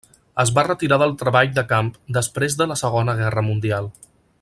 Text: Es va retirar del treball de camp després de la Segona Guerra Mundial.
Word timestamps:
Es 0.43 0.51
va 0.55 0.63
retirar 0.67 0.97
del 1.01 1.13
treball 1.19 1.53
de 1.59 1.65
camp 1.75 1.93
després 2.19 2.59
de 2.63 2.71
la 2.73 2.79
Segona 2.85 3.17
Guerra 3.21 3.49
Mundial. 3.53 3.93